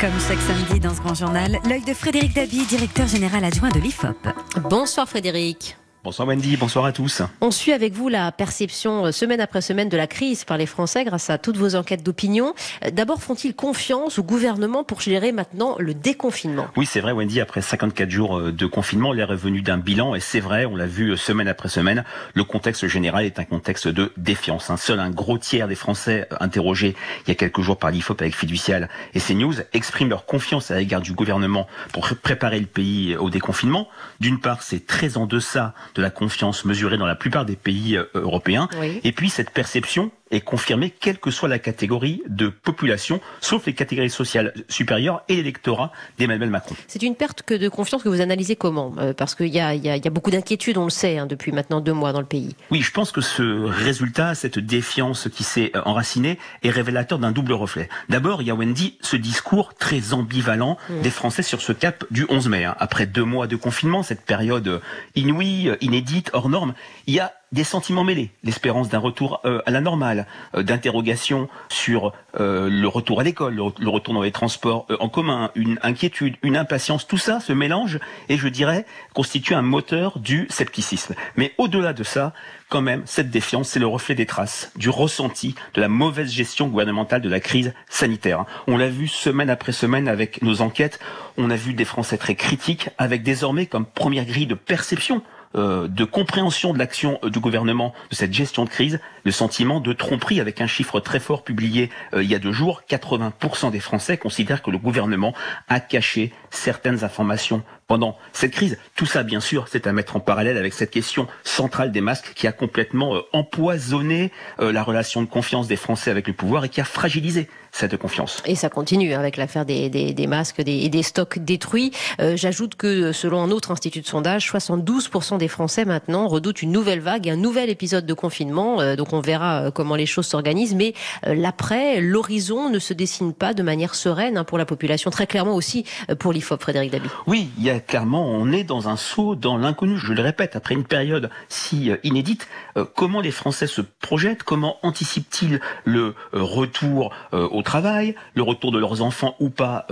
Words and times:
Comme 0.00 0.12
chaque 0.20 0.38
samedi 0.38 0.78
dans 0.78 0.94
ce 0.94 1.00
grand 1.00 1.14
journal, 1.14 1.58
l'œil 1.68 1.82
de 1.82 1.92
Frédéric 1.92 2.32
Dabi, 2.32 2.64
directeur 2.66 3.08
général 3.08 3.42
adjoint 3.42 3.70
de 3.70 3.80
l'IFOP. 3.80 4.28
Bonsoir 4.70 5.08
Frédéric. 5.08 5.76
Bonsoir 6.04 6.28
Wendy, 6.28 6.56
bonsoir 6.56 6.84
à 6.84 6.92
tous. 6.92 7.22
On 7.40 7.50
suit 7.50 7.72
avec 7.72 7.92
vous 7.92 8.08
la 8.08 8.30
perception 8.30 9.06
euh, 9.06 9.12
semaine 9.12 9.40
après 9.40 9.60
semaine 9.60 9.88
de 9.88 9.96
la 9.96 10.06
crise 10.06 10.44
par 10.44 10.56
les 10.56 10.64
Français 10.64 11.04
grâce 11.04 11.28
à 11.28 11.38
toutes 11.38 11.56
vos 11.56 11.74
enquêtes 11.74 12.04
d'opinion. 12.04 12.54
Euh, 12.84 12.90
d'abord, 12.92 13.20
font-ils 13.20 13.52
confiance 13.52 14.16
au 14.20 14.22
gouvernement 14.22 14.84
pour 14.84 15.00
gérer 15.00 15.32
maintenant 15.32 15.74
le 15.80 15.94
déconfinement? 15.94 16.68
Oui, 16.76 16.86
c'est 16.86 17.00
vrai 17.00 17.10
Wendy, 17.10 17.40
après 17.40 17.62
54 17.62 18.10
jours 18.10 18.38
euh, 18.38 18.52
de 18.52 18.66
confinement, 18.66 19.12
est 19.12 19.24
revenu 19.24 19.60
d'un 19.60 19.76
bilan 19.76 20.14
et 20.14 20.20
c'est 20.20 20.38
vrai, 20.38 20.66
on 20.66 20.76
l'a 20.76 20.86
vu 20.86 21.16
semaine 21.16 21.48
après 21.48 21.68
semaine, 21.68 22.04
le 22.32 22.44
contexte 22.44 22.86
général 22.86 23.24
est 23.24 23.40
un 23.40 23.44
contexte 23.44 23.88
de 23.88 24.12
défiance. 24.16 24.70
Un 24.70 24.76
seul 24.76 25.00
un 25.00 25.10
gros 25.10 25.36
tiers 25.36 25.66
des 25.66 25.74
Français 25.74 26.28
interrogés 26.38 26.94
il 27.26 27.30
y 27.30 27.32
a 27.32 27.34
quelques 27.34 27.60
jours 27.60 27.76
par 27.76 27.90
l'IFOP 27.90 28.22
avec 28.22 28.36
Fiducial 28.36 28.88
et 29.14 29.20
CNews 29.20 29.54
expriment 29.72 30.10
leur 30.10 30.26
confiance 30.26 30.70
à 30.70 30.76
l'égard 30.76 31.00
du 31.00 31.12
gouvernement 31.12 31.66
pour 31.92 32.06
préparer 32.22 32.60
le 32.60 32.66
pays 32.66 33.16
au 33.16 33.30
déconfinement. 33.30 33.88
D'une 34.20 34.38
part, 34.38 34.62
c'est 34.62 34.86
très 34.86 35.16
en 35.16 35.26
deçà 35.26 35.74
de 35.94 35.97
la 36.00 36.10
confiance 36.10 36.64
mesurée 36.64 36.96
dans 36.96 37.06
la 37.06 37.14
plupart 37.14 37.44
des 37.44 37.56
pays 37.56 37.96
euh, 37.96 38.04
européens. 38.14 38.68
Et 39.04 39.12
puis 39.12 39.30
cette 39.30 39.50
perception 39.50 40.10
est 40.30 40.40
confirmée 40.40 40.90
quelle 40.90 41.18
que 41.18 41.30
soit 41.30 41.48
la 41.48 41.58
catégorie 41.58 42.22
de 42.28 42.48
population, 42.48 43.20
sauf 43.40 43.66
les 43.66 43.74
catégories 43.74 44.10
sociales 44.10 44.52
supérieures 44.68 45.22
et 45.28 45.36
l'électorat 45.36 45.92
d'Emmanuel 46.18 46.50
Macron. 46.50 46.74
C'est 46.86 47.02
une 47.02 47.14
perte 47.14 47.42
que 47.42 47.54
de 47.54 47.68
confiance 47.68 48.02
que 48.02 48.08
vous 48.08 48.20
analysez 48.20 48.56
comment 48.56 48.94
euh, 48.98 49.12
Parce 49.12 49.34
qu'il 49.34 49.48
y 49.48 49.60
a, 49.60 49.74
y, 49.74 49.88
a, 49.88 50.10
beaucoup 50.10 50.30
d'inquiétudes, 50.30 50.78
on 50.78 50.84
le 50.84 50.90
sait, 50.90 51.18
hein, 51.18 51.26
depuis 51.26 51.52
maintenant 51.52 51.80
deux 51.80 51.92
mois 51.92 52.12
dans 52.12 52.20
le 52.20 52.26
pays. 52.26 52.54
Oui, 52.70 52.82
je 52.82 52.90
pense 52.90 53.12
que 53.12 53.20
ce 53.20 53.64
résultat, 53.64 54.34
cette 54.34 54.58
défiance 54.58 55.28
qui 55.28 55.44
s'est 55.44 55.72
enracinée, 55.84 56.38
est 56.62 56.70
révélateur 56.70 57.18
d'un 57.18 57.32
double 57.32 57.52
reflet. 57.52 57.88
D'abord, 58.08 58.42
il 58.42 58.48
y 58.48 58.50
a 58.50 58.54
Wendy 58.54 58.96
ce 59.00 59.16
discours 59.16 59.74
très 59.74 60.12
ambivalent 60.12 60.78
mmh. 60.88 61.02
des 61.02 61.10
Français 61.10 61.42
sur 61.42 61.60
ce 61.60 61.72
cap 61.72 62.04
du 62.10 62.26
11 62.28 62.48
mai. 62.48 62.64
Hein. 62.64 62.76
Après 62.78 63.06
deux 63.06 63.24
mois 63.24 63.46
de 63.46 63.56
confinement, 63.56 64.02
cette 64.02 64.22
période 64.22 64.80
inouïe, 65.14 65.72
inédite, 65.80 66.30
hors 66.32 66.48
norme, 66.48 66.74
il 67.06 67.14
y 67.14 67.20
a 67.20 67.32
des 67.52 67.64
sentiments 67.64 68.04
mêlés, 68.04 68.30
l'espérance 68.44 68.88
d'un 68.88 68.98
retour 68.98 69.40
euh, 69.44 69.60
à 69.64 69.70
la 69.70 69.80
normale, 69.80 70.26
euh, 70.54 70.62
d'interrogation 70.62 71.48
sur 71.68 72.12
euh, 72.38 72.68
le 72.68 72.88
retour 72.88 73.20
à 73.20 73.24
l'école, 73.24 73.54
le, 73.54 73.88
retour 73.88 74.14
dans 74.14 74.22
les 74.22 74.32
transports 74.32 74.86
en 75.00 75.08
commun, 75.08 75.50
une 75.54 75.78
inquiétude, 75.82 76.36
une 76.42 76.56
impatience, 76.56 77.06
tout 77.06 77.16
ça 77.16 77.40
se 77.40 77.52
mélange 77.52 77.98
et 78.28 78.36
je 78.36 78.48
dirais 78.48 78.84
constitue 79.14 79.54
un 79.54 79.62
moteur 79.62 80.18
du 80.18 80.46
scepticisme. 80.50 81.14
Mais 81.36 81.54
au-delà 81.56 81.92
de 81.92 82.04
ça, 82.04 82.34
quand 82.68 82.82
même, 82.82 83.02
cette 83.06 83.30
défiance, 83.30 83.70
c'est 83.70 83.80
le 83.80 83.86
reflet 83.86 84.14
des 84.14 84.26
traces, 84.26 84.70
du 84.76 84.90
ressenti, 84.90 85.54
de 85.72 85.80
la 85.80 85.88
mauvaise 85.88 86.30
gestion 86.30 86.68
gouvernementale 86.68 87.22
de 87.22 87.28
la 87.30 87.40
crise 87.40 87.72
sanitaire. 87.88 88.44
On 88.66 88.76
l'a 88.76 88.90
vu 88.90 89.08
semaine 89.08 89.48
après 89.48 89.72
semaine 89.72 90.06
avec 90.06 90.42
nos 90.42 90.60
enquêtes, 90.60 90.98
on 91.38 91.50
a 91.50 91.56
vu 91.56 91.72
des 91.72 91.86
Français 91.86 92.18
très 92.18 92.34
critiques, 92.34 92.90
avec 92.98 93.22
désormais 93.22 93.64
comme 93.64 93.86
première 93.86 94.26
grille 94.26 94.46
de 94.46 94.54
perception 94.54 95.16
euh, 95.16 95.37
de 95.54 96.04
compréhension 96.04 96.72
de 96.72 96.78
l'action 96.78 97.18
euh, 97.24 97.30
du 97.30 97.40
gouvernement 97.40 97.94
de 98.10 98.14
cette 98.14 98.32
gestion 98.32 98.64
de 98.64 98.70
crise, 98.70 99.00
le 99.28 99.32
sentiment 99.32 99.78
de 99.80 99.92
tromperie 99.92 100.40
avec 100.40 100.62
un 100.62 100.66
chiffre 100.66 101.00
très 101.00 101.20
fort 101.20 101.44
publié 101.44 101.90
euh, 102.14 102.22
il 102.22 102.30
y 102.30 102.34
a 102.34 102.38
deux 102.38 102.50
jours. 102.50 102.80
80% 102.88 103.70
des 103.70 103.78
Français 103.78 104.16
considèrent 104.16 104.62
que 104.62 104.70
le 104.70 104.78
gouvernement 104.78 105.34
a 105.68 105.80
caché 105.80 106.32
certaines 106.48 107.04
informations 107.04 107.62
pendant 107.86 108.16
cette 108.32 108.52
crise. 108.52 108.78
Tout 108.96 109.04
ça, 109.04 109.22
bien 109.22 109.40
sûr, 109.40 109.66
c'est 109.70 109.86
à 109.86 109.92
mettre 109.92 110.16
en 110.16 110.20
parallèle 110.20 110.56
avec 110.56 110.72
cette 110.72 110.90
question 110.90 111.26
centrale 111.42 111.92
des 111.92 112.00
masques 112.00 112.32
qui 112.34 112.46
a 112.46 112.52
complètement 112.52 113.16
euh, 113.16 113.20
empoisonné 113.34 114.32
euh, 114.60 114.72
la 114.72 114.82
relation 114.82 115.20
de 115.20 115.26
confiance 115.26 115.68
des 115.68 115.76
Français 115.76 116.10
avec 116.10 116.26
le 116.26 116.32
pouvoir 116.32 116.64
et 116.64 116.70
qui 116.70 116.80
a 116.80 116.84
fragilisé 116.84 117.48
cette 117.70 117.98
confiance. 117.98 118.42
Et 118.46 118.54
ça 118.54 118.70
continue 118.70 119.12
avec 119.12 119.36
l'affaire 119.36 119.66
des, 119.66 120.26
masques 120.26 120.58
et 120.58 120.88
des, 120.88 121.02
stocks 121.02 121.38
détruits. 121.38 121.92
J'ajoute 122.18 122.76
que 122.76 123.12
selon 123.12 123.42
un 123.42 123.50
autre 123.50 123.70
institut 123.70 124.00
de 124.00 124.06
sondage, 124.06 124.50
72% 124.50 125.36
des 125.36 125.48
Français 125.48 125.84
maintenant 125.84 126.28
redoutent 126.28 126.62
une 126.62 126.72
nouvelle 126.72 127.00
vague, 127.00 127.28
un 127.28 127.36
nouvel 127.36 127.68
épisode 127.68 128.06
de 128.06 128.14
confinement. 128.14 128.96
donc 128.96 129.12
on 129.12 129.17
verra 129.20 129.70
comment 129.70 129.96
les 129.96 130.06
choses 130.06 130.26
s'organisent. 130.26 130.74
Mais 130.74 130.94
l'après, 131.24 132.00
l'horizon 132.00 132.70
ne 132.70 132.78
se 132.78 132.94
dessine 132.94 133.32
pas 133.32 133.54
de 133.54 133.62
manière 133.62 133.94
sereine 133.94 134.36
hein, 134.36 134.44
pour 134.44 134.58
la 134.58 134.66
population, 134.66 135.10
très 135.10 135.26
clairement 135.26 135.54
aussi 135.54 135.84
pour 136.18 136.32
l'IFOP, 136.32 136.60
Frédéric 136.60 136.92
Dabi. 136.92 137.08
Oui, 137.26 137.50
il 137.58 137.64
y 137.64 137.70
a 137.70 137.80
clairement, 137.80 138.26
on 138.26 138.52
est 138.52 138.64
dans 138.64 138.88
un 138.88 138.96
saut 138.96 139.34
dans 139.34 139.56
l'inconnu. 139.56 139.98
Je 139.98 140.12
le 140.12 140.22
répète, 140.22 140.56
après 140.56 140.74
une 140.74 140.84
période 140.84 141.30
si 141.48 141.90
euh, 141.90 141.96
inédite, 142.02 142.48
euh, 142.76 142.84
comment 142.94 143.20
les 143.20 143.30
Français 143.30 143.66
se 143.66 143.80
projettent, 143.80 144.42
comment 144.42 144.76
anticipent-ils 144.82 145.60
le 145.84 146.14
euh, 146.34 146.42
retour 146.42 147.12
au 147.32 147.62
travail, 147.62 148.14
le 148.34 148.42
retour 148.42 148.72
de 148.72 148.78
leurs 148.78 149.02
enfants 149.02 149.34
ou 149.40 149.50
pas 149.50 149.86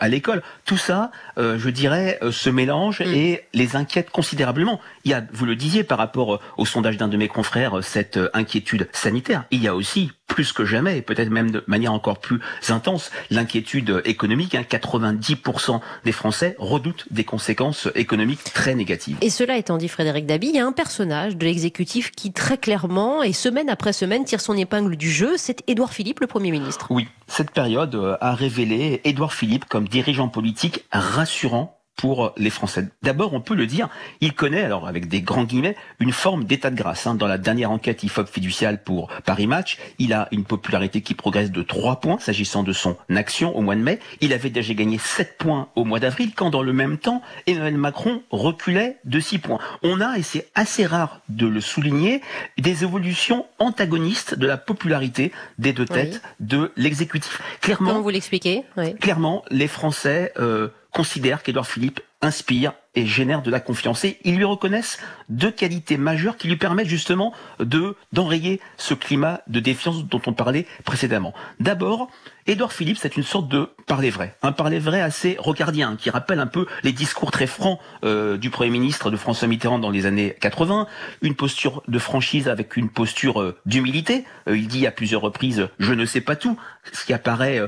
à 0.00 0.08
l'école? 0.08 0.42
Tout 0.64 0.76
ça, 0.76 1.10
je 1.36 1.68
dirais, 1.68 2.18
se 2.30 2.50
mélange 2.50 3.00
mm. 3.00 3.14
et 3.14 3.44
les 3.52 3.76
inquiète 3.76 4.10
considérablement. 4.10 4.80
Il 5.04 5.10
y 5.10 5.14
a, 5.14 5.22
vous 5.32 5.46
le 5.46 5.56
disiez, 5.56 5.84
par 5.84 5.98
rapport 5.98 6.40
au 6.56 6.64
sondage 6.64 6.96
d'un 6.96 7.08
de 7.08 7.16
mes 7.16 7.28
confrères, 7.28 7.82
cette 7.82 8.18
inquiétude 8.32 8.63
sanitaire. 8.92 9.44
Il 9.50 9.62
y 9.62 9.68
a 9.68 9.74
aussi 9.74 10.10
plus 10.26 10.52
que 10.52 10.64
jamais, 10.64 10.98
et 10.98 11.02
peut-être 11.02 11.30
même 11.30 11.50
de 11.50 11.62
manière 11.66 11.92
encore 11.92 12.18
plus 12.18 12.40
intense, 12.68 13.10
l'inquiétude 13.30 14.02
économique. 14.04 14.54
90% 14.54 15.74
hein. 15.74 15.80
des 16.04 16.12
Français 16.12 16.56
redoutent 16.58 17.06
des 17.10 17.24
conséquences 17.24 17.88
économiques 17.94 18.42
très 18.52 18.74
négatives. 18.74 19.16
Et 19.20 19.30
cela 19.30 19.56
étant 19.56 19.76
dit, 19.76 19.88
Frédéric 19.88 20.26
Dabi, 20.26 20.48
il 20.48 20.56
y 20.56 20.58
a 20.58 20.66
un 20.66 20.72
personnage 20.72 21.36
de 21.36 21.44
l'exécutif 21.44 22.10
qui 22.10 22.32
très 22.32 22.58
clairement 22.58 23.22
et 23.22 23.32
semaine 23.32 23.68
après 23.68 23.92
semaine 23.92 24.24
tire 24.24 24.40
son 24.40 24.56
épingle 24.56 24.96
du 24.96 25.10
jeu, 25.10 25.34
c'est 25.36 25.62
Édouard 25.68 25.92
Philippe, 25.92 26.20
le 26.20 26.26
Premier 26.26 26.50
ministre. 26.50 26.86
Oui, 26.90 27.06
cette 27.26 27.50
période 27.50 27.94
euh, 27.94 28.16
a 28.20 28.34
révélé 28.34 29.00
Édouard 29.04 29.32
Philippe 29.32 29.66
comme 29.66 29.88
dirigeant 29.88 30.28
politique 30.28 30.84
rassurant 30.92 31.73
pour 31.96 32.32
les 32.36 32.50
Français. 32.50 32.88
D'abord, 33.02 33.34
on 33.34 33.40
peut 33.40 33.54
le 33.54 33.66
dire, 33.66 33.88
il 34.20 34.32
connaît, 34.32 34.62
alors 34.62 34.88
avec 34.88 35.08
des 35.08 35.20
grands 35.20 35.44
guillemets, 35.44 35.76
une 36.00 36.12
forme 36.12 36.44
d'état 36.44 36.70
de 36.70 36.76
grâce. 36.76 37.06
Hein. 37.06 37.14
Dans 37.14 37.26
la 37.26 37.38
dernière 37.38 37.70
enquête 37.70 38.02
IFOP 38.02 38.26
fiduciale 38.26 38.82
pour 38.82 39.08
Paris 39.24 39.46
Match, 39.46 39.78
il 39.98 40.12
a 40.12 40.28
une 40.32 40.44
popularité 40.44 41.00
qui 41.00 41.14
progresse 41.14 41.50
de 41.50 41.62
3 41.62 42.00
points 42.00 42.18
s'agissant 42.18 42.62
de 42.62 42.72
son 42.72 42.96
action 43.14 43.56
au 43.56 43.60
mois 43.60 43.76
de 43.76 43.80
mai. 43.80 44.00
Il 44.20 44.32
avait 44.32 44.50
déjà 44.50 44.74
gagné 44.74 44.98
7 44.98 45.38
points 45.38 45.68
au 45.76 45.84
mois 45.84 46.00
d'avril, 46.00 46.32
quand 46.34 46.50
dans 46.50 46.62
le 46.62 46.72
même 46.72 46.98
temps, 46.98 47.22
Emmanuel 47.46 47.78
Macron 47.78 48.22
reculait 48.30 48.98
de 49.04 49.20
6 49.20 49.38
points. 49.38 49.58
On 49.82 50.00
a, 50.00 50.18
et 50.18 50.22
c'est 50.22 50.48
assez 50.54 50.86
rare 50.86 51.20
de 51.28 51.46
le 51.46 51.60
souligner, 51.60 52.20
des 52.58 52.82
évolutions 52.82 53.46
antagonistes 53.58 54.34
de 54.34 54.46
la 54.46 54.56
popularité 54.56 55.32
des 55.58 55.72
deux 55.72 55.84
têtes 55.84 56.22
de 56.40 56.72
l'exécutif. 56.76 57.40
Clairement, 57.60 57.90
Comment 57.90 58.02
vous 58.02 58.10
l'expliquez? 58.10 58.64
Clairement, 59.00 59.44
les 59.50 59.68
Français... 59.68 60.32
Euh, 60.38 60.68
considère 60.94 61.42
qu'Edouard 61.42 61.66
Philippe 61.66 62.00
inspire 62.22 62.72
et 62.94 63.06
génère 63.06 63.42
de 63.42 63.50
la 63.50 63.60
confiance. 63.60 64.04
Et 64.04 64.18
ils 64.24 64.36
lui 64.36 64.44
reconnaissent 64.44 64.98
deux 65.28 65.50
qualités 65.50 65.96
majeures 65.96 66.36
qui 66.36 66.48
lui 66.48 66.56
permettent 66.56 66.88
justement 66.88 67.32
de 67.60 67.96
d'enrayer 68.12 68.60
ce 68.76 68.94
climat 68.94 69.40
de 69.46 69.60
défiance 69.60 70.04
dont 70.04 70.20
on 70.26 70.32
parlait 70.32 70.66
précédemment. 70.84 71.34
D'abord, 71.60 72.10
Édouard 72.46 72.74
Philippe, 72.74 72.98
c'est 73.00 73.16
une 73.16 73.22
sorte 73.22 73.48
de 73.48 73.70
parler 73.86 74.10
vrai, 74.10 74.36
un 74.42 74.52
parler 74.52 74.78
vrai 74.78 75.00
assez 75.00 75.36
rocardien, 75.38 75.96
qui 75.96 76.10
rappelle 76.10 76.40
un 76.40 76.46
peu 76.46 76.66
les 76.82 76.92
discours 76.92 77.30
très 77.30 77.46
francs 77.46 77.78
euh, 78.04 78.36
du 78.36 78.50
Premier 78.50 78.68
ministre 78.68 79.10
de 79.10 79.16
François 79.16 79.48
Mitterrand 79.48 79.78
dans 79.78 79.88
les 79.88 80.04
années 80.04 80.36
80, 80.40 80.86
une 81.22 81.34
posture 81.34 81.82
de 81.88 81.98
franchise 81.98 82.48
avec 82.48 82.76
une 82.76 82.90
posture 82.90 83.40
euh, 83.40 83.56
d'humilité. 83.64 84.24
Euh, 84.46 84.58
il 84.58 84.68
dit 84.68 84.86
à 84.86 84.90
plusieurs 84.90 85.22
reprises 85.22 85.68
«je 85.78 85.94
ne 85.94 86.04
sais 86.04 86.20
pas 86.20 86.36
tout», 86.36 86.58
ce 86.92 87.06
qui 87.06 87.14
apparaît 87.14 87.62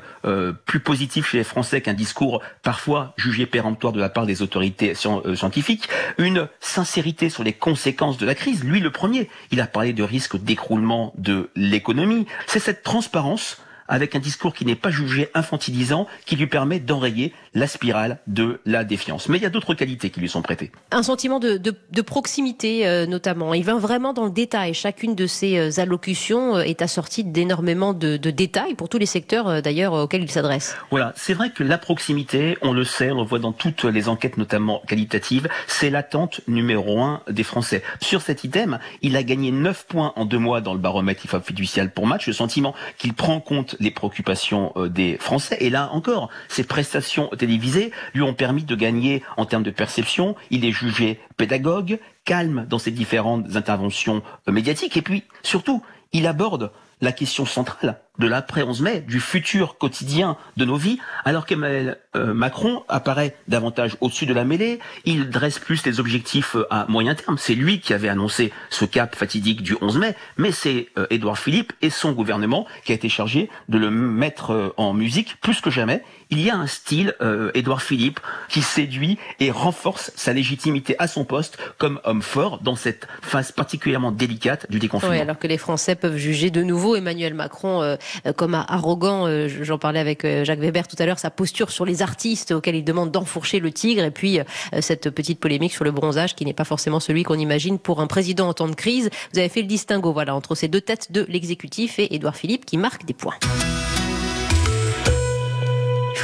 plus 0.66 0.80
positif 0.80 1.30
chez 1.30 1.38
les 1.38 1.44
Français 1.44 1.80
qu'un 1.80 1.94
discours 1.94 2.42
parfois 2.62 3.14
jugé 3.16 3.46
péremptoire 3.46 3.94
de 3.94 3.98
la 3.98 4.10
part 4.10 4.26
des 4.26 4.42
autorités 4.42 4.94
scientifiques, 4.94 5.15
une 6.18 6.48
sincérité 6.60 7.30
sur 7.30 7.44
les 7.44 7.52
conséquences 7.52 8.18
de 8.18 8.26
la 8.26 8.34
crise. 8.34 8.64
Lui, 8.64 8.80
le 8.80 8.90
premier, 8.90 9.28
il 9.50 9.60
a 9.60 9.66
parlé 9.66 9.92
de 9.92 10.02
risque 10.02 10.36
d'écroulement 10.36 11.12
de 11.16 11.50
l'économie. 11.54 12.26
C'est 12.46 12.58
cette 12.58 12.82
transparence 12.82 13.58
avec 13.88 14.16
un 14.16 14.18
discours 14.18 14.54
qui 14.54 14.64
n'est 14.64 14.76
pas 14.76 14.90
jugé 14.90 15.28
infantilisant, 15.34 16.06
qui 16.24 16.36
lui 16.36 16.46
permet 16.46 16.80
d'enrayer 16.80 17.32
la 17.54 17.66
spirale 17.66 18.18
de 18.26 18.60
la 18.66 18.84
défiance. 18.84 19.28
Mais 19.28 19.38
il 19.38 19.42
y 19.42 19.46
a 19.46 19.50
d'autres 19.50 19.74
qualités 19.74 20.10
qui 20.10 20.20
lui 20.20 20.28
sont 20.28 20.42
prêtées. 20.42 20.70
Un 20.90 21.02
sentiment 21.02 21.38
de, 21.40 21.56
de, 21.56 21.74
de 21.90 22.02
proximité 22.02 22.86
euh, 22.86 23.06
notamment. 23.06 23.54
Il 23.54 23.64
va 23.64 23.74
vraiment 23.74 24.12
dans 24.12 24.24
le 24.24 24.30
détail. 24.30 24.74
Chacune 24.74 25.14
de 25.14 25.26
ses 25.26 25.58
euh, 25.58 25.80
allocutions 25.80 26.56
euh, 26.56 26.60
est 26.62 26.82
assortie 26.82 27.24
d'énormément 27.24 27.94
de, 27.94 28.16
de, 28.16 28.30
détails 28.30 28.74
pour 28.74 28.88
tous 28.88 28.98
les 28.98 29.06
secteurs 29.06 29.62
d'ailleurs 29.62 29.92
auxquels 29.92 30.22
il 30.22 30.30
s'adresse. 30.30 30.76
Voilà, 30.90 31.12
c'est 31.16 31.32
vrai 31.32 31.50
que 31.50 31.62
la 31.62 31.78
proximité, 31.78 32.58
on 32.62 32.72
le 32.72 32.84
sait, 32.84 33.10
on 33.10 33.20
le 33.20 33.26
voit 33.26 33.38
dans 33.38 33.52
toutes 33.52 33.84
les 33.84 34.08
enquêtes 34.08 34.36
notamment 34.36 34.82
qualitatives, 34.86 35.48
c'est 35.66 35.90
l'attente 35.90 36.40
numéro 36.48 37.00
un 37.00 37.22
des 37.30 37.42
Français. 37.42 37.82
Sur 38.00 38.20
cet 38.20 38.44
item, 38.44 38.78
il 39.02 39.16
a 39.16 39.22
gagné 39.22 39.50
9 39.52 39.86
points 39.86 40.12
en 40.16 40.24
deux 40.24 40.38
mois 40.38 40.60
dans 40.60 40.74
le 40.74 40.80
baromètre 40.80 41.24
IFA 41.24 41.40
fiducial 41.40 41.90
pour 41.90 42.06
match, 42.06 42.26
le 42.26 42.32
sentiment 42.32 42.74
qu'il 42.98 43.14
prend 43.14 43.40
compte 43.40 43.75
les 43.80 43.90
préoccupations 43.90 44.72
euh, 44.76 44.88
des 44.88 45.16
Français. 45.18 45.56
Et 45.60 45.70
là 45.70 45.90
encore, 45.92 46.28
ces 46.48 46.64
prestations 46.64 47.28
télévisées 47.28 47.92
lui 48.14 48.22
ont 48.22 48.34
permis 48.34 48.64
de 48.64 48.74
gagner 48.74 49.22
en 49.36 49.46
termes 49.46 49.62
de 49.62 49.70
perception. 49.70 50.36
Il 50.50 50.64
est 50.64 50.72
jugé 50.72 51.20
pédagogue, 51.36 51.98
calme 52.24 52.66
dans 52.68 52.78
ses 52.78 52.90
différentes 52.90 53.56
interventions 53.56 54.22
euh, 54.48 54.52
médiatiques. 54.52 54.96
Et 54.96 55.02
puis, 55.02 55.24
surtout, 55.42 55.82
il 56.12 56.26
aborde 56.26 56.70
la 57.00 57.12
question 57.12 57.46
centrale 57.46 57.98
de 58.18 58.26
l'après 58.26 58.62
11 58.62 58.80
mai, 58.80 59.00
du 59.00 59.20
futur 59.20 59.78
quotidien 59.78 60.36
de 60.56 60.64
nos 60.64 60.76
vies, 60.76 60.98
alors 61.24 61.46
qu'Emmanuel 61.46 61.98
euh, 62.16 62.32
Macron 62.32 62.82
apparaît 62.88 63.36
davantage 63.48 63.96
au-dessus 64.00 64.26
de 64.26 64.34
la 64.34 64.44
mêlée, 64.44 64.78
il 65.04 65.28
dresse 65.28 65.58
plus 65.58 65.84
les 65.84 66.00
objectifs 66.00 66.56
euh, 66.56 66.66
à 66.70 66.86
moyen 66.88 67.14
terme. 67.14 67.36
C'est 67.38 67.54
lui 67.54 67.80
qui 67.80 67.92
avait 67.92 68.08
annoncé 68.08 68.52
ce 68.70 68.84
cap 68.84 69.14
fatidique 69.14 69.62
du 69.62 69.76
11 69.80 69.98
mai, 69.98 70.14
mais 70.36 70.52
c'est 70.52 70.88
euh, 70.98 71.06
Édouard 71.10 71.38
Philippe 71.38 71.72
et 71.82 71.90
son 71.90 72.12
gouvernement 72.12 72.66
qui 72.84 72.92
a 72.92 72.94
été 72.94 73.08
chargé 73.08 73.50
de 73.68 73.78
le 73.78 73.90
mettre 73.90 74.74
en 74.76 74.94
musique 74.94 75.36
plus 75.40 75.60
que 75.60 75.70
jamais. 75.70 76.02
Il 76.30 76.40
y 76.40 76.50
a 76.50 76.56
un 76.56 76.66
style, 76.66 77.14
Édouard 77.54 77.82
Philippe, 77.82 78.18
qui 78.48 78.60
séduit 78.62 79.18
et 79.38 79.50
renforce 79.50 80.10
sa 80.16 80.32
légitimité 80.32 80.96
à 80.98 81.06
son 81.06 81.24
poste 81.24 81.56
comme 81.78 82.00
homme 82.04 82.22
fort 82.22 82.58
dans 82.60 82.74
cette 82.74 83.06
phase 83.22 83.52
particulièrement 83.52 84.10
délicate 84.10 84.68
du 84.70 84.78
déconfinement. 84.78 85.14
Oui, 85.14 85.20
alors 85.20 85.38
que 85.38 85.46
les 85.46 85.58
Français 85.58 85.94
peuvent 85.94 86.16
juger 86.16 86.50
de 86.50 86.62
nouveau 86.62 86.85
Emmanuel 86.94 87.34
Macron 87.34 87.82
euh, 87.82 87.96
comme 88.36 88.54
arrogant. 88.54 89.26
Euh, 89.26 89.48
j'en 89.48 89.78
parlais 89.78 90.00
avec 90.00 90.24
euh, 90.24 90.44
Jacques 90.44 90.60
Weber 90.60 90.86
tout 90.86 90.96
à 90.98 91.06
l'heure, 91.06 91.18
sa 91.18 91.30
posture 91.30 91.70
sur 91.70 91.84
les 91.84 92.02
artistes 92.02 92.52
auxquels 92.52 92.76
il 92.76 92.84
demande 92.84 93.10
d'enfourcher 93.10 93.58
le 93.58 93.72
tigre, 93.72 94.04
et 94.04 94.10
puis 94.10 94.38
cette 94.80 95.10
petite 95.10 95.40
polémique 95.40 95.72
sur 95.72 95.84
le 95.84 95.90
bronzage 95.90 96.34
qui 96.34 96.44
n'est 96.44 96.52
pas 96.52 96.64
forcément 96.64 97.00
celui 97.00 97.22
qu'on 97.22 97.38
imagine 97.38 97.78
pour 97.78 98.00
un 98.00 98.06
président 98.06 98.48
en 98.48 98.54
temps 98.54 98.68
de 98.68 98.74
crise. 98.74 99.10
Vous 99.32 99.38
avez 99.38 99.48
fait 99.48 99.62
le 99.62 99.66
distinguo, 99.66 100.12
voilà, 100.12 100.34
entre 100.34 100.54
ces 100.54 100.68
deux 100.68 100.80
têtes 100.80 101.12
de 101.12 101.24
l'exécutif 101.28 101.98
et 101.98 102.14
Édouard 102.14 102.36
Philippe 102.36 102.66
qui 102.66 102.76
marque 102.76 103.04
des 103.04 103.14
points. 103.14 103.34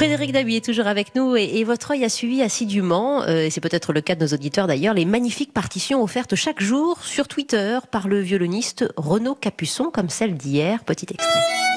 Frédéric 0.03 0.33
Dabuy 0.33 0.57
est 0.57 0.65
toujours 0.65 0.87
avec 0.87 1.15
nous 1.15 1.37
et, 1.37 1.63
votre 1.63 1.91
œil 1.91 2.03
a 2.03 2.09
suivi 2.09 2.41
assidûment, 2.41 3.25
et 3.25 3.49
c'est 3.49 3.61
peut-être 3.61 3.93
le 3.93 4.01
cas 4.01 4.15
de 4.15 4.25
nos 4.25 4.33
auditeurs 4.33 4.67
d'ailleurs, 4.67 4.93
les 4.93 5.05
magnifiques 5.05 5.53
partitions 5.53 6.03
offertes 6.03 6.35
chaque 6.35 6.61
jour 6.61 7.01
sur 7.01 7.29
Twitter 7.29 7.79
par 7.89 8.09
le 8.09 8.19
violoniste 8.19 8.83
Renaud 8.97 9.33
Capuçon, 9.33 9.91
comme 9.93 10.09
celle 10.09 10.35
d'hier. 10.35 10.83
Petit 10.83 11.05
extrait. 11.09 11.72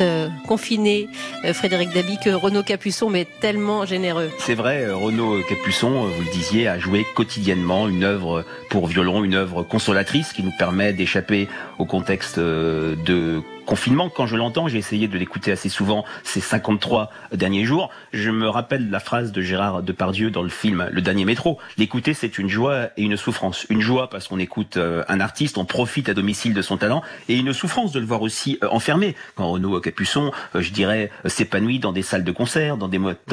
Euh, 0.00 0.28
confiné, 0.46 1.08
euh, 1.44 1.52
Frédéric 1.52 1.92
Dabi, 1.92 2.18
que 2.18 2.30
Renaud 2.30 2.62
Capuçon, 2.62 3.10
mais 3.10 3.26
tellement 3.40 3.84
généreux. 3.84 4.30
C'est 4.38 4.54
vrai, 4.54 4.82
euh, 4.82 4.96
Renaud 4.96 5.42
Capuçon, 5.48 6.06
vous 6.06 6.22
le 6.22 6.30
disiez, 6.30 6.68
a 6.68 6.78
joué 6.78 7.06
quotidiennement 7.14 7.88
une 7.88 8.04
œuvre 8.04 8.44
pour 8.68 8.86
violon, 8.86 9.24
une 9.24 9.34
œuvre 9.34 9.62
consolatrice 9.62 10.32
qui 10.32 10.42
nous 10.42 10.52
permet 10.58 10.92
d'échapper 10.92 11.48
au 11.78 11.84
contexte 11.84 12.38
de 12.38 13.42
confinement, 13.66 14.08
quand 14.08 14.26
je 14.26 14.36
l'entends, 14.36 14.68
j'ai 14.68 14.78
essayé 14.78 15.08
de 15.08 15.18
l'écouter 15.18 15.52
assez 15.52 15.68
souvent 15.68 16.04
ces 16.24 16.40
53 16.40 17.10
derniers 17.32 17.64
jours, 17.64 17.90
je 18.12 18.30
me 18.30 18.48
rappelle 18.48 18.88
la 18.88 19.00
phrase 19.00 19.32
de 19.32 19.42
Gérard 19.42 19.82
Depardieu 19.82 20.30
dans 20.30 20.42
le 20.42 20.48
film 20.48 20.88
Le 20.90 21.02
Dernier 21.02 21.24
Métro. 21.24 21.58
L'écouter, 21.76 22.14
c'est 22.14 22.38
une 22.38 22.48
joie 22.48 22.88
et 22.96 23.02
une 23.02 23.16
souffrance. 23.16 23.66
Une 23.68 23.80
joie 23.80 24.08
parce 24.08 24.28
qu'on 24.28 24.38
écoute 24.38 24.76
euh, 24.76 25.04
un 25.08 25.20
artiste, 25.20 25.58
on 25.58 25.64
profite 25.64 26.08
à 26.08 26.14
domicile 26.14 26.54
de 26.54 26.62
son 26.62 26.76
talent, 26.76 27.02
et 27.28 27.36
une 27.36 27.52
souffrance 27.52 27.92
de 27.92 28.00
le 28.00 28.06
voir 28.06 28.22
aussi 28.22 28.58
euh, 28.62 28.68
enfermé. 28.70 29.14
Quand 29.34 29.50
Renaud 29.50 29.80
Capuçon, 29.80 30.32
euh, 30.54 30.62
je 30.62 30.72
dirais, 30.72 31.10
s'épanouit 31.26 31.78
dans 31.78 31.92
des 31.92 32.02
salles 32.02 32.24
de 32.24 32.32
concert, 32.32 32.76
dans 32.76 32.88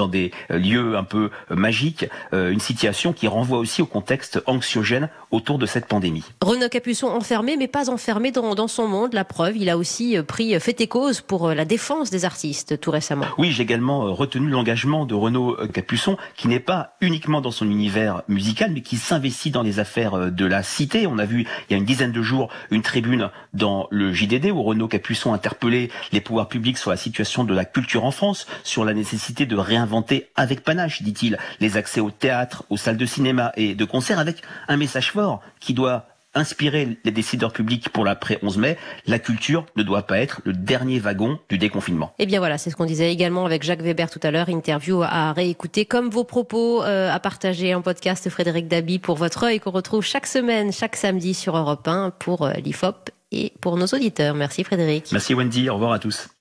des, 0.08 0.32
lieux 0.50 0.98
un 0.98 1.04
peu 1.04 1.30
magiques, 1.50 2.06
une 2.32 2.60
situation 2.60 3.14
qui 3.14 3.28
renvoie 3.28 3.60
aussi 3.60 3.82
au 3.82 3.86
contexte 3.86 4.42
anxiogène 4.46 5.10
autour 5.32 5.58
de 5.58 5.66
cette 5.66 5.86
pandémie. 5.86 6.24
Renaud 6.42 6.70
Capuçon 6.70 7.08
enfermé, 7.08 7.56
mais 7.58 7.68
pas 7.68 7.90
enfermé 7.90 8.32
dans 8.32 8.68
son 8.68 8.88
monde. 8.88 9.14
La 9.14 9.26
preuve, 9.26 9.58
il 9.58 9.70
a 9.70 9.78
aussi 9.78 10.18
pris 10.24 10.60
fait 10.60 10.82
et 10.82 10.90
pour 11.28 11.50
euh, 11.50 11.54
la 11.54 11.66
défense 11.66 12.10
des 12.10 12.26
artistes 12.26 12.80
tout 12.80 12.92
récemment. 12.92 13.26
Oui, 13.38 13.52
j'ai 13.52 13.64
également 13.64 14.06
euh, 14.06 14.12
retenu 14.12 14.50
l'engagement 14.50 15.06
de 15.06 15.16
Renaud 15.16 15.60
euh, 15.60 15.68
Capuçon, 15.68 16.18
qui 16.36 16.48
n'est 16.48 16.60
pas 16.60 16.96
uniquement 17.02 17.42
dans 17.42 17.52
son 17.52 17.70
univers 17.70 18.22
musical, 18.28 18.72
mais 18.72 18.82
qui 18.82 18.98
s'investit 18.98 19.52
dans 19.52 19.64
les 19.64 19.80
affaires 19.80 20.32
de 20.32 20.46
la 20.46 20.64
cité. 20.64 21.08
On 21.08 21.18
a 21.18 21.26
vu 21.26 21.46
il 21.70 21.74
y 21.74 21.76
a 21.76 21.78
une 21.78 21.86
dizaine 21.86 22.12
de 22.12 22.22
jours 22.22 22.50
une 22.72 22.82
tribune 22.82 23.30
dans 23.54 23.88
le 23.92 24.14
JDD 24.14 24.52
où 24.52 24.64
Renaud 24.64 24.88
Capuçon 24.88 25.34
interpellait 25.34 25.90
les 26.12 26.22
pouvoirs 26.22 26.48
publics 26.48 26.78
sur 26.78 26.92
la 26.92 26.98
situation 26.98 27.44
de 27.44 27.54
la 27.54 27.66
culture 27.66 28.06
en 28.06 28.12
France, 28.12 28.48
sur 28.64 28.86
la 28.86 28.94
nécessité 28.94 29.46
de 29.46 29.56
réinventer 29.56 30.30
avec 30.36 30.64
panache, 30.64 31.02
dit-il, 31.02 31.38
les 31.60 31.78
accès 31.78 32.00
au 32.00 32.12
théâtre, 32.12 32.64
aux 32.70 32.78
salles 32.78 32.98
de 32.98 33.06
cinéma 33.06 33.52
et 33.58 33.76
de 33.76 33.86
concert, 33.86 34.20
avec 34.20 34.42
un 34.68 34.78
message 34.78 35.12
fort 35.12 35.42
qui 35.60 35.74
doit 35.74 36.06
inspirer 36.36 36.98
les 37.04 37.12
décideurs 37.12 37.54
publics 37.54 37.90
pour 37.90 38.06
l'après 38.06 38.40
11 38.42 38.58
mai, 38.58 38.78
la 39.06 39.20
culture 39.20 39.66
ne 39.76 39.84
doit 39.84 40.04
pas 40.04 40.18
être 40.18 40.42
le 40.46 40.54
dernier 40.54 41.00
wagon 41.00 41.40
du 41.50 41.58
déconfinement. 41.58 42.14
Eh 42.20 42.26
bien 42.26 42.40
voilà, 42.40 42.58
c'est 42.58 42.70
ce 42.70 42.76
qu'on 42.76 42.86
disait 42.86 43.12
également 43.12 43.46
avec 43.46 43.64
Jacques 43.64 43.82
Weber 43.82 44.10
tout 44.10 44.20
à 44.24 44.32
l'heure, 44.32 44.50
interview 44.50 45.02
à 45.04 45.34
réécouter 45.34 45.86
comme 45.86 46.10
vos 46.10 46.24
propos 46.24 46.84
euh, 46.84 47.12
à 47.12 47.20
partager 47.20 47.76
en 47.76 47.82
podcast 47.82 48.30
Frédéric 48.30 48.68
Dabi 48.68 49.00
pour 49.00 49.16
votre 49.16 49.44
œil 49.44 49.60
qu'on 49.60 49.72
retrouve 49.72 50.04
chaque 50.04 50.28
semaine, 50.28 50.72
chaque 50.72 50.96
samedi 50.96 51.34
sur 51.34 51.58
Europe 51.58 51.88
1 51.88 52.12
pour 52.12 52.44
euh, 52.44 52.54
l'IFOP 52.54 53.10
et 53.32 53.54
pour 53.62 53.78
nos 53.78 53.88
auditeurs. 53.88 54.36
Merci 54.36 54.64
Frédéric. 54.64 55.12
Merci 55.12 55.34
Wendy, 55.34 55.70
au 55.70 55.76
revoir 55.76 55.94
à 55.94 56.00
tous. 56.00 56.34